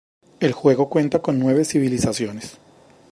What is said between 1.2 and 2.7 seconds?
con nueve civilizaciones:.